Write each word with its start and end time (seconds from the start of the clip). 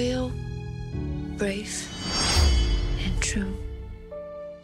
Loyal, 0.00 0.30
brave, 1.36 1.86
and 3.04 3.20
true. 3.20 3.52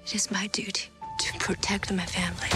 It 0.02 0.14
is 0.14 0.30
my 0.30 0.46
duty 0.46 0.88
to 1.18 1.38
protect 1.38 1.92
my 1.92 2.06
family. 2.06 2.48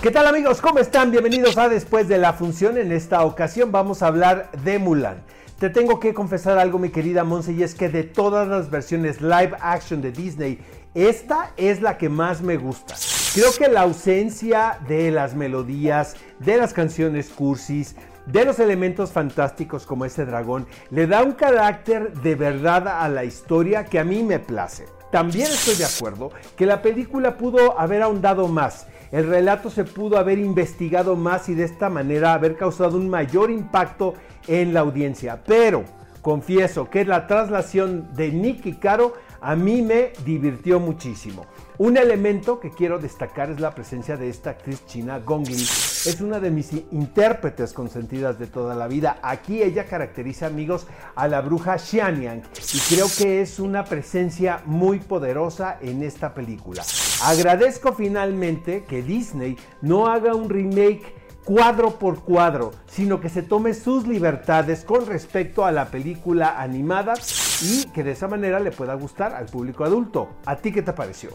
¿Qué 0.00 0.10
tal 0.10 0.26
amigos? 0.26 0.62
¿Cómo 0.62 0.78
están? 0.78 1.10
Bienvenidos 1.10 1.58
a 1.58 1.68
Después 1.68 2.08
de 2.08 2.16
la 2.16 2.32
Función. 2.32 2.78
En 2.78 2.92
esta 2.92 3.24
ocasión 3.24 3.70
vamos 3.70 4.02
a 4.02 4.06
hablar 4.06 4.50
de 4.64 4.78
Mulan. 4.78 5.22
Te 5.58 5.68
tengo 5.68 6.00
que 6.00 6.14
confesar 6.14 6.56
algo, 6.58 6.78
mi 6.78 6.88
querida 6.88 7.24
Monse, 7.24 7.52
y 7.52 7.62
es 7.62 7.74
que 7.74 7.90
de 7.90 8.04
todas 8.04 8.48
las 8.48 8.70
versiones 8.70 9.20
live 9.20 9.52
action 9.60 10.00
de 10.00 10.12
Disney, 10.12 10.60
esta 10.94 11.50
es 11.58 11.82
la 11.82 11.98
que 11.98 12.08
más 12.08 12.40
me 12.40 12.56
gusta. 12.56 12.94
Creo 13.34 13.52
que 13.52 13.68
la 13.68 13.82
ausencia 13.82 14.78
de 14.88 15.10
las 15.10 15.34
melodías, 15.34 16.16
de 16.38 16.56
las 16.56 16.72
canciones 16.72 17.28
cursis, 17.28 17.96
de 18.32 18.44
los 18.44 18.58
elementos 18.58 19.12
fantásticos 19.12 19.86
como 19.86 20.04
ese 20.04 20.24
dragón, 20.24 20.66
le 20.90 21.06
da 21.06 21.22
un 21.22 21.32
carácter 21.32 22.12
de 22.12 22.34
verdad 22.34 22.86
a 22.86 23.08
la 23.08 23.24
historia 23.24 23.84
que 23.84 23.98
a 23.98 24.04
mí 24.04 24.22
me 24.22 24.38
place. 24.38 24.86
También 25.10 25.46
estoy 25.46 25.74
de 25.76 25.86
acuerdo 25.86 26.30
que 26.56 26.66
la 26.66 26.82
película 26.82 27.38
pudo 27.38 27.78
haber 27.80 28.02
ahondado 28.02 28.46
más, 28.46 28.86
el 29.10 29.26
relato 29.26 29.70
se 29.70 29.84
pudo 29.84 30.18
haber 30.18 30.38
investigado 30.38 31.16
más 31.16 31.48
y 31.48 31.54
de 31.54 31.64
esta 31.64 31.88
manera 31.88 32.34
haber 32.34 32.56
causado 32.56 32.98
un 32.98 33.08
mayor 33.08 33.50
impacto 33.50 34.12
en 34.46 34.74
la 34.74 34.80
audiencia. 34.80 35.40
Pero 35.46 35.84
confieso 36.20 36.90
que 36.90 37.06
la 37.06 37.26
traslación 37.26 38.08
de 38.14 38.30
Nick 38.30 38.66
y 38.66 38.74
Caro 38.74 39.14
a 39.40 39.56
mí 39.56 39.82
me 39.82 40.12
divirtió 40.24 40.80
muchísimo. 40.80 41.46
Un 41.78 41.96
elemento 41.96 42.58
que 42.58 42.70
quiero 42.70 42.98
destacar 42.98 43.50
es 43.50 43.60
la 43.60 43.72
presencia 43.72 44.16
de 44.16 44.28
esta 44.28 44.50
actriz 44.50 44.84
china, 44.86 45.20
Gong 45.20 45.46
Li. 45.46 45.54
Es 45.54 46.20
una 46.20 46.40
de 46.40 46.50
mis 46.50 46.72
intérpretes 46.90 47.72
consentidas 47.72 48.38
de 48.38 48.48
toda 48.48 48.74
la 48.74 48.88
vida. 48.88 49.18
Aquí 49.22 49.62
ella 49.62 49.84
caracteriza, 49.84 50.46
amigos, 50.46 50.88
a 51.14 51.28
la 51.28 51.40
bruja 51.40 51.78
Xianyang 51.78 52.42
y 52.74 52.94
creo 52.94 53.06
que 53.16 53.42
es 53.42 53.60
una 53.60 53.84
presencia 53.84 54.60
muy 54.64 54.98
poderosa 54.98 55.78
en 55.80 56.02
esta 56.02 56.34
película. 56.34 56.82
Agradezco 57.22 57.92
finalmente 57.92 58.84
que 58.84 59.02
Disney 59.02 59.56
no 59.80 60.08
haga 60.08 60.34
un 60.34 60.48
remake 60.48 61.14
cuadro 61.44 61.98
por 61.98 62.24
cuadro, 62.24 62.72
sino 62.86 63.20
que 63.20 63.28
se 63.28 63.42
tome 63.42 63.72
sus 63.72 64.06
libertades 64.06 64.84
con 64.84 65.06
respecto 65.06 65.64
a 65.64 65.72
la 65.72 65.86
película 65.86 66.60
animada 66.60 67.14
y 67.62 67.84
que 67.90 68.04
de 68.04 68.12
esa 68.12 68.28
manera 68.28 68.60
le 68.60 68.70
pueda 68.70 68.94
gustar 68.94 69.34
al 69.34 69.46
público 69.46 69.84
adulto. 69.84 70.28
¿A 70.46 70.56
ti 70.56 70.72
qué 70.72 70.82
te 70.82 70.92
pareció? 70.92 71.30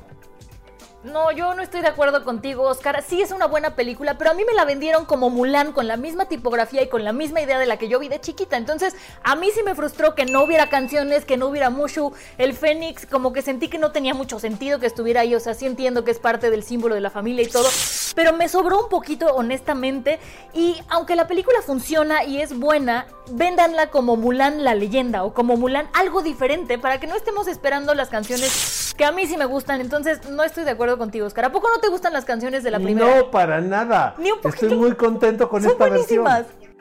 No, 1.03 1.33
yo 1.33 1.53
no 1.53 1.61
estoy 1.61 1.81
de 1.81 1.89
acuerdo 1.89 2.23
contigo, 2.23 2.63
Oscar. 2.63 3.03
Sí 3.05 3.21
es 3.21 3.31
una 3.31 3.45
buena 3.45 3.75
película, 3.75 4.17
pero 4.17 4.31
a 4.31 4.33
mí 4.33 4.45
me 4.45 4.53
la 4.53 4.63
vendieron 4.63 5.03
como 5.03 5.29
Mulan, 5.29 5.73
con 5.73 5.85
la 5.85 5.97
misma 5.97 6.29
tipografía 6.29 6.81
y 6.81 6.87
con 6.87 7.03
la 7.03 7.11
misma 7.11 7.41
idea 7.41 7.59
de 7.59 7.65
la 7.65 7.75
que 7.75 7.89
yo 7.89 7.99
vi 7.99 8.07
de 8.07 8.21
chiquita. 8.21 8.55
Entonces, 8.55 8.95
a 9.21 9.35
mí 9.35 9.49
sí 9.53 9.63
me 9.63 9.75
frustró 9.75 10.15
que 10.15 10.25
no 10.25 10.43
hubiera 10.43 10.69
canciones, 10.69 11.25
que 11.25 11.35
no 11.35 11.47
hubiera 11.47 11.69
Mushu, 11.69 12.13
el 12.37 12.53
Fénix, 12.53 13.05
como 13.05 13.33
que 13.33 13.41
sentí 13.41 13.67
que 13.67 13.79
no 13.79 13.91
tenía 13.91 14.13
mucho 14.13 14.39
sentido 14.39 14.79
que 14.79 14.85
estuviera 14.85 15.21
ahí. 15.21 15.35
O 15.35 15.41
sea, 15.41 15.55
sí 15.55 15.65
entiendo 15.65 16.05
que 16.05 16.11
es 16.11 16.19
parte 16.19 16.49
del 16.49 16.63
símbolo 16.63 16.95
de 16.95 17.01
la 17.01 17.09
familia 17.09 17.43
y 17.43 17.49
todo, 17.49 17.67
pero 18.15 18.33
me 18.33 18.47
sobró 18.49 18.83
un 18.83 18.89
poquito, 18.89 19.33
honestamente. 19.35 20.19
Y 20.53 20.81
aunque 20.89 21.15
la 21.15 21.27
película 21.27 21.61
funciona 21.65 22.23
y 22.23 22.41
es 22.41 22.57
buena, 22.57 23.07
véndanla 23.31 23.87
como 23.87 24.15
Mulan 24.15 24.63
la 24.63 24.75
leyenda 24.75 25.23
o 25.23 25.33
como 25.33 25.57
Mulan 25.57 25.87
algo 25.93 26.21
diferente 26.21 26.77
para 26.77 26.99
que 26.99 27.07
no 27.07 27.15
estemos 27.15 27.47
esperando 27.47 27.93
las 27.93 28.09
canciones 28.09 28.93
que 28.97 29.05
a 29.05 29.11
mí 29.11 29.25
sí 29.27 29.37
me 29.37 29.45
gustan. 29.45 29.81
Entonces, 29.81 30.29
no 30.29 30.43
estoy 30.43 30.63
de 30.63 30.71
acuerdo 30.71 30.97
contigo, 30.97 31.25
Oscar. 31.25 31.45
¿A 31.45 31.51
poco 31.51 31.69
no 31.73 31.79
te 31.79 31.87
gustan 31.89 32.13
las 32.13 32.25
canciones 32.25 32.63
de 32.63 32.71
la 32.71 32.79
primera? 32.79 33.15
No, 33.17 33.31
para 33.31 33.59
nada. 33.61 34.15
Ni 34.17 34.31
un 34.31 34.39
poquito. 34.39 34.65
Estoy 34.65 34.77
muy 34.77 34.93
contento 34.95 35.49
con 35.49 35.61
Son 35.61 35.71
esta 35.71 35.87
buenísimas. 35.87 36.45
versión. 36.47 36.73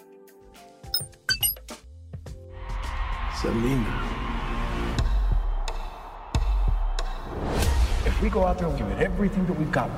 Selena. 3.41 4.09
If 8.07 8.23
we 8.23 8.29
go 8.29 8.47
out 8.47 8.59
there 8.59 8.69
and 8.69 8.77
give 8.79 8.89
it 8.91 9.01
everything 9.01 9.47
that 9.47 9.59
we've 9.59 9.73
got, 9.73 9.89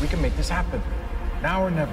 we 0.00 0.08
can 0.08 0.20
make 0.20 0.36
this 0.36 0.48
happen. 0.48 0.80
Now 1.42 1.64
or 1.64 1.70
never. 1.70 1.92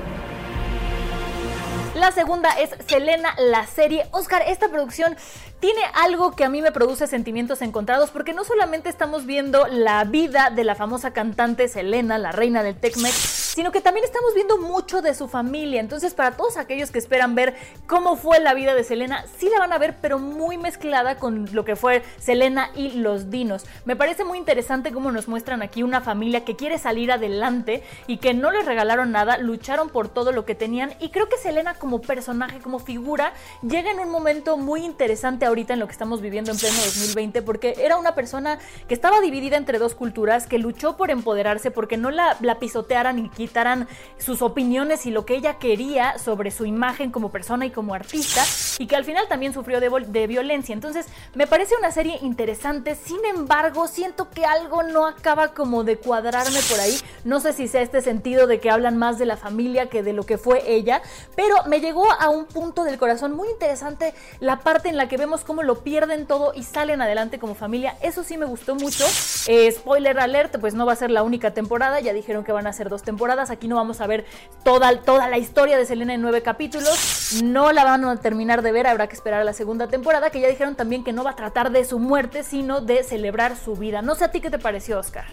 La 1.96 2.12
segunda 2.12 2.50
es 2.60 2.72
Selena, 2.88 3.34
la 3.38 3.66
serie. 3.66 4.06
Oscar, 4.12 4.42
esta 4.46 4.68
producción 4.68 5.16
tiene 5.60 5.82
algo 5.94 6.32
que 6.32 6.44
a 6.44 6.50
mí 6.50 6.62
me 6.62 6.72
produce 6.72 7.08
sentimientos 7.08 7.62
encontrados 7.62 8.12
porque 8.12 8.34
no 8.34 8.44
solamente 8.44 8.90
estamos 8.90 9.26
viendo 9.26 9.68
la 9.68 10.04
vida 10.04 10.52
de 10.54 10.64
la 10.64 10.76
famosa 10.76 11.12
cantante 11.12 11.68
Selena, 11.68 12.18
la 12.18 12.32
reina 12.32 12.62
del 12.62 12.76
Tecmex, 12.76 13.14
sino 13.16 13.72
que 13.72 13.82
también 13.82 14.06
estamos 14.06 14.34
viendo 14.34 14.58
mucho 14.58 15.02
de 15.02 15.14
su 15.16 15.28
familia. 15.28 15.80
Entonces, 15.80 16.14
para 16.14 16.36
todos 16.36 16.58
aquellos 16.58 16.92
que 16.92 17.00
esperan 17.00 17.36
ver 17.36 17.56
cómo 17.88 18.18
fue 18.18 18.40
la 18.40 18.54
vida 18.54 18.76
de 18.76 18.84
Selena, 18.84 19.26
sí 19.38 19.50
la 19.50 19.60
van 19.60 19.72
a 19.72 19.78
ver, 19.78 19.96
pero 20.02 20.20
muy 20.20 20.58
mezclada 20.58 21.18
con 21.18 21.48
lo 21.54 21.64
que 21.64 21.76
fue 21.76 22.04
Selena 22.20 22.70
y 22.76 22.92
los 22.92 23.30
dinos. 23.30 23.66
Me 23.86 23.96
parece 23.96 24.26
muy 24.26 24.38
interesante 24.38 24.92
cómo 24.92 25.12
nos 25.12 25.28
muestran 25.28 25.62
aquí 25.62 25.84
una 25.84 26.02
familia 26.02 26.44
que 26.44 26.56
quiere 26.56 26.78
salir 26.78 27.12
adelante 27.12 27.84
y 28.08 28.18
que 28.18 28.34
no 28.34 28.52
les 28.52 28.66
regalaron 28.66 29.12
nada, 29.12 29.38
lucharon 29.38 29.90
por 29.90 30.10
todo 30.10 30.32
lo 30.32 30.46
que 30.46 30.56
tenían 30.56 30.94
y 31.00 31.10
creo 31.10 31.30
que 31.30 31.38
Selena 31.38 31.76
como 31.76 32.02
personaje, 32.02 32.60
como 32.60 32.80
figura, 32.80 33.34
llega 33.62 33.92
en 33.92 34.00
un 34.00 34.10
momento 34.10 34.58
muy 34.58 34.84
interesante 34.84 35.45
ahorita 35.46 35.74
en 35.74 35.80
lo 35.80 35.88
que 35.88 35.92
estamos 35.92 36.22
viviendo 36.22 36.52
en 36.52 36.58
pleno 36.58 36.76
2020 36.76 37.42
porque 37.42 37.76
era 37.80 37.98
una 37.98 38.16
persona 38.16 38.60
que 38.88 38.94
estaba 38.94 39.20
dividida 39.22 39.58
entre 39.58 39.80
dos 39.80 39.96
culturas, 39.96 40.48
que 40.48 40.58
luchó 40.58 40.98
por 40.98 41.12
empoderarse 41.12 41.72
porque 41.72 41.98
no 41.98 42.12
la, 42.12 42.38
la 42.42 42.60
pisotearan 42.60 43.20
y 43.20 43.30
quitaran 43.30 43.88
sus 44.18 44.42
opiniones 44.42 45.06
y 45.06 45.12
lo 45.12 45.26
que 45.26 45.36
ella 45.36 45.58
quería 45.60 46.18
sobre 46.18 46.52
su 46.52 46.66
imagen 46.66 47.12
como 47.12 47.30
persona 47.30 47.66
y 47.66 47.72
como 47.72 47.94
artista 47.94 48.44
y 48.80 48.88
que 48.88 48.96
al 48.96 49.06
final 49.06 49.28
también 49.28 49.54
sufrió 49.54 49.80
de, 49.80 49.90
de 50.08 50.28
violencia. 50.28 50.74
Entonces 50.74 51.06
me 51.34 51.48
parece 51.48 51.76
una 51.78 51.92
serie 51.92 52.18
interesante, 52.22 52.96
sin 52.96 53.24
embargo 53.26 53.88
siento 53.88 54.30
que 54.30 54.46
algo 54.46 54.84
no 54.84 55.06
acaba 55.06 55.54
como 55.54 55.84
de 55.84 55.98
cuadrarme 55.98 56.60
por 56.70 56.80
ahí. 56.80 56.98
No 57.24 57.40
sé 57.40 57.54
si 57.54 57.68
sea 57.68 57.82
este 57.82 58.02
sentido 58.02 58.48
de 58.48 58.60
que 58.60 58.70
hablan 58.70 58.98
más 58.98 59.18
de 59.18 59.26
la 59.26 59.38
familia 59.38 59.90
que 59.90 60.04
de 60.04 60.14
lo 60.14 60.26
que 60.26 60.38
fue 60.38 60.64
ella, 60.72 61.02
pero 61.36 61.56
me 61.68 61.80
llegó 61.80 62.12
a 62.12 62.30
un 62.30 62.46
punto 62.46 62.84
del 62.84 62.98
corazón 62.98 63.34
muy 63.34 63.50
interesante 63.50 64.14
la 64.40 64.60
parte 64.60 64.90
en 64.90 64.98
la 64.98 65.08
que 65.08 65.18
vemos 65.18 65.34
cómo 65.44 65.63
lo 65.63 65.84
pierden 65.84 66.25
todo 66.25 66.53
y 66.53 66.63
salen 66.63 67.01
adelante 67.01 67.40
como 67.40 67.56
familia. 67.56 67.96
Eso 68.01 68.23
sí 68.23 68.38
me 68.38 68.46
gustó 68.46 68.75
mucho. 68.75 69.06
Eh, 69.47 69.72
spoiler 69.72 70.19
alert, 70.19 70.59
pues 70.59 70.73
no 70.73 70.85
va 70.85 70.94
a 70.94 70.96
ser 70.96 71.12
la 71.12 71.23
única 71.23 71.53
temporada, 71.53 72.00
ya 72.00 72.13
dijeron 72.13 72.44
que 72.44 72.51
van 72.51 72.68
a 72.68 72.73
ser 72.73 72.90
dos 72.90 73.03
temporadas. 73.03 73.50
Aquí 73.50 73.68
no 73.68 73.75
vamos 73.75 74.01
a 74.01 74.07
ver 74.07 74.25
toda, 74.63 75.01
toda 75.01 75.28
la 75.29 75.38
historia 75.38 75.78
de 75.78 75.85
Selena 75.85 76.13
en 76.13 76.22
nueve 76.22 76.41
capítulos. 76.41 77.41
No 77.44 77.72
la 77.72 77.84
van 77.84 78.06
a 78.06 78.16
terminar 78.18 78.62
de 78.62 78.72
ver, 78.72 78.87
habrá 78.87 79.08
que 79.08 79.16
esperar 79.16 79.41
a 79.41 79.43
la 79.43 79.53
segunda 79.53 79.87
temporada, 79.87 80.29
que 80.29 80.40
ya 80.40 80.47
dijeron 80.47 80.76
también 80.76 81.03
que 81.03 81.14
no 81.14 81.23
va 81.23 81.32
a 81.32 81.35
tratar 81.35 81.72
de 81.72 81.85
su 81.85 81.99
muerte, 81.99 82.43
sino 82.43 82.81
de 82.81 83.03
celebrar 83.03 83.58
su 83.58 83.76
vida. 83.76 84.02
No 84.02 84.16
sé 84.16 84.26
a 84.26 84.31
ti 84.31 84.41
qué 84.41 84.49
te 84.49 84.59
pareció, 84.59 84.99
Oscar. 84.99 85.26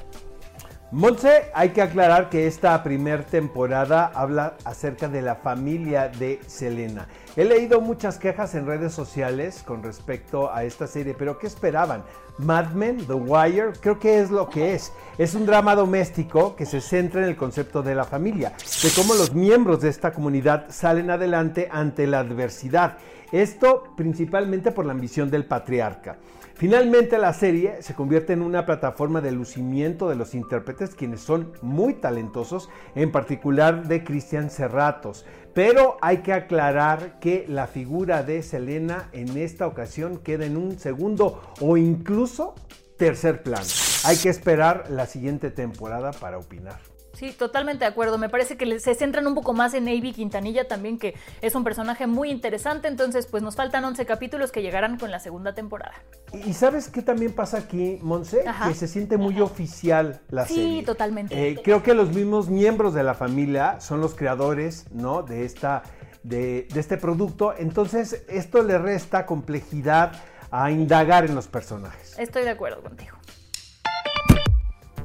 Monse, 0.92 1.44
hay 1.54 1.70
que 1.70 1.80
aclarar 1.80 2.28
que 2.28 2.46
esta 2.46 2.82
primer 2.82 3.24
temporada 3.24 4.12
habla 4.14 4.58
acerca 4.66 5.08
de 5.08 5.22
la 5.22 5.36
familia 5.36 6.10
de 6.10 6.38
Selena. 6.46 7.08
He 7.34 7.46
leído 7.46 7.80
muchas 7.80 8.18
quejas 8.18 8.54
en 8.54 8.66
redes 8.66 8.92
sociales 8.92 9.62
con 9.66 9.82
respecto 9.82 10.52
a 10.52 10.64
esta 10.64 10.86
serie, 10.86 11.14
pero 11.18 11.38
¿qué 11.38 11.46
esperaban? 11.46 12.04
Mad 12.36 12.72
Men, 12.72 13.06
The 13.06 13.14
Wire, 13.14 13.72
creo 13.80 13.98
que 13.98 14.20
es 14.20 14.30
lo 14.30 14.50
que 14.50 14.74
es. 14.74 14.92
Es 15.16 15.34
un 15.34 15.46
drama 15.46 15.74
doméstico 15.74 16.54
que 16.54 16.66
se 16.66 16.82
centra 16.82 17.22
en 17.22 17.28
el 17.28 17.36
concepto 17.36 17.82
de 17.82 17.94
la 17.94 18.04
familia, 18.04 18.52
de 18.82 18.90
cómo 18.94 19.14
los 19.14 19.32
miembros 19.32 19.80
de 19.80 19.88
esta 19.88 20.12
comunidad 20.12 20.66
salen 20.68 21.10
adelante 21.10 21.70
ante 21.72 22.06
la 22.06 22.18
adversidad. 22.18 22.98
Esto 23.32 23.94
principalmente 23.96 24.72
por 24.72 24.84
la 24.84 24.92
ambición 24.92 25.30
del 25.30 25.46
patriarca. 25.46 26.18
Finalmente 26.54 27.18
la 27.18 27.32
serie 27.32 27.82
se 27.82 27.94
convierte 27.94 28.32
en 28.32 28.42
una 28.42 28.66
plataforma 28.66 29.20
de 29.20 29.32
lucimiento 29.32 30.08
de 30.08 30.16
los 30.16 30.34
intérpretes 30.34 30.94
quienes 30.94 31.20
son 31.20 31.52
muy 31.62 31.94
talentosos, 31.94 32.68
en 32.94 33.10
particular 33.10 33.88
de 33.88 34.04
Cristian 34.04 34.50
Serratos. 34.50 35.24
Pero 35.54 35.96
hay 36.00 36.18
que 36.18 36.32
aclarar 36.32 37.18
que 37.18 37.44
la 37.48 37.66
figura 37.66 38.22
de 38.22 38.42
Selena 38.42 39.08
en 39.12 39.36
esta 39.36 39.66
ocasión 39.66 40.18
queda 40.18 40.46
en 40.46 40.56
un 40.56 40.78
segundo 40.78 41.40
o 41.60 41.76
incluso 41.76 42.54
tercer 42.96 43.42
plano. 43.42 43.66
Hay 44.04 44.16
que 44.16 44.28
esperar 44.28 44.84
la 44.90 45.06
siguiente 45.06 45.50
temporada 45.50 46.12
para 46.12 46.38
opinar. 46.38 46.80
Sí, 47.14 47.32
totalmente 47.32 47.84
de 47.84 47.90
acuerdo. 47.90 48.18
Me 48.18 48.28
parece 48.28 48.56
que 48.56 48.80
se 48.80 48.94
centran 48.94 49.26
un 49.26 49.34
poco 49.34 49.52
más 49.52 49.74
en 49.74 49.84
Navy 49.84 50.12
Quintanilla 50.12 50.66
también, 50.66 50.98
que 50.98 51.14
es 51.40 51.54
un 51.54 51.64
personaje 51.64 52.06
muy 52.06 52.30
interesante. 52.30 52.88
Entonces, 52.88 53.26
pues 53.26 53.42
nos 53.42 53.56
faltan 53.56 53.84
11 53.84 54.04
capítulos 54.06 54.50
que 54.50 54.62
llegarán 54.62 54.98
con 54.98 55.10
la 55.10 55.18
segunda 55.20 55.54
temporada. 55.54 55.94
¿Y 56.32 56.52
sabes 56.54 56.88
qué 56.88 57.02
también 57.02 57.32
pasa 57.32 57.58
aquí, 57.58 57.98
Monse? 58.02 58.44
Que 58.66 58.74
se 58.74 58.88
siente 58.88 59.16
muy 59.16 59.40
oficial 59.40 60.20
la 60.30 60.46
serie. 60.46 60.80
Sí, 60.80 60.84
totalmente. 60.84 61.48
Eh, 61.48 61.60
creo 61.62 61.82
que 61.82 61.94
los 61.94 62.10
mismos 62.10 62.48
miembros 62.48 62.94
de 62.94 63.02
la 63.02 63.14
familia 63.14 63.80
son 63.80 64.00
los 64.00 64.14
creadores, 64.14 64.86
¿no? 64.92 65.22
De 65.22 65.44
esta, 65.44 65.82
de, 66.22 66.66
de 66.72 66.80
este 66.80 66.96
producto. 66.96 67.54
Entonces, 67.56 68.24
esto 68.28 68.62
le 68.62 68.78
resta 68.78 69.26
complejidad 69.26 70.12
a 70.50 70.70
indagar 70.70 71.24
en 71.24 71.34
los 71.34 71.46
personajes. 71.46 72.18
Estoy 72.18 72.44
de 72.44 72.50
acuerdo 72.50 72.82
contigo. 72.82 73.16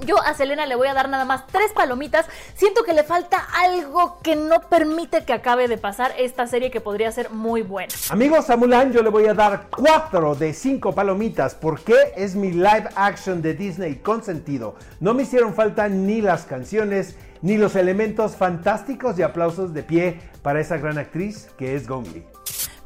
Yo 0.05 0.21
a 0.21 0.33
Selena 0.33 0.65
le 0.65 0.75
voy 0.75 0.87
a 0.87 0.93
dar 0.93 1.09
nada 1.09 1.25
más 1.25 1.47
tres 1.47 1.71
palomitas. 1.73 2.25
Siento 2.55 2.83
que 2.83 2.93
le 2.93 3.03
falta 3.03 3.37
algo 3.55 4.19
que 4.21 4.35
no 4.35 4.61
permite 4.61 5.25
que 5.25 5.33
acabe 5.33 5.67
de 5.67 5.77
pasar 5.77 6.13
esta 6.17 6.47
serie 6.47 6.71
que 6.71 6.81
podría 6.81 7.11
ser 7.11 7.29
muy 7.31 7.61
buena. 7.61 7.93
Amigos, 8.09 8.49
a 8.49 8.57
Mulan 8.57 8.93
yo 8.93 9.01
le 9.01 9.09
voy 9.09 9.25
a 9.27 9.33
dar 9.33 9.67
cuatro 9.69 10.35
de 10.35 10.53
cinco 10.53 10.93
palomitas 10.93 11.55
porque 11.55 11.95
es 12.15 12.35
mi 12.35 12.51
live 12.51 12.89
action 12.95 13.41
de 13.41 13.53
Disney 13.53 13.95
con 13.95 14.23
sentido. 14.23 14.75
No 14.99 15.13
me 15.13 15.23
hicieron 15.23 15.53
falta 15.53 15.89
ni 15.89 16.21
las 16.21 16.45
canciones 16.45 17.15
ni 17.41 17.57
los 17.57 17.75
elementos 17.75 18.35
fantásticos 18.35 19.17
y 19.19 19.23
aplausos 19.23 19.73
de 19.73 19.83
pie 19.83 20.19
para 20.41 20.59
esa 20.59 20.77
gran 20.77 20.97
actriz 20.97 21.49
que 21.57 21.75
es 21.75 21.87
Gong 21.87 22.07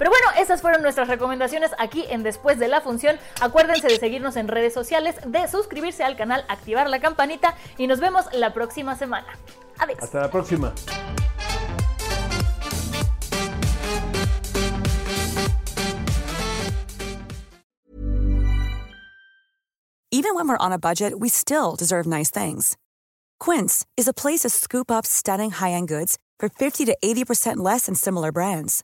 pero 0.02 0.10
bueno, 0.10 0.26
esas 0.40 0.64
fueron 0.64 0.82
nuestras 0.82 1.08
recomendaciones 1.08 1.70
aquí 1.78 2.06
en 2.10 2.24
Después 2.24 2.58
de 2.58 2.68
la 2.68 2.82
Función. 2.82 3.20
Acuérdense 3.40 3.88
de 3.88 4.00
seguirnos 4.00 4.36
en 4.36 4.48
redes 4.48 4.74
sociales, 4.74 5.16
de 5.28 5.48
suscribirse 5.48 6.04
al 6.04 6.16
canal, 6.16 6.44
activar 6.48 6.90
la 6.90 7.00
campanita 7.00 7.54
y 7.78 7.86
nos 7.86 8.00
vemos 8.00 8.26
la 8.34 8.52
próxima 8.52 8.96
semana. 8.96 9.28
Adiós. 9.78 10.00
Hasta 10.02 10.22
la 10.22 10.32
próxima. 10.32 10.74
Even 20.10 20.34
when 20.34 20.48
we're 20.48 20.58
on 20.58 20.72
a 20.72 20.80
budget, 20.80 21.20
we 21.20 21.30
still 21.30 21.76
deserve 21.78 22.08
nice 22.08 22.32
things. 22.32 22.76
Quince 23.40 23.86
is 23.96 24.08
a 24.08 24.14
place 24.14 24.40
to 24.40 24.50
scoop 24.50 24.90
up 24.90 25.06
stunning 25.06 25.52
high-end 25.52 25.90
goods 25.90 26.18
for 26.40 26.50
50 26.50 26.86
to 26.86 26.98
80% 27.06 27.58
less 27.58 27.86
than 27.86 27.94
similar 27.94 28.32
brands. 28.32 28.84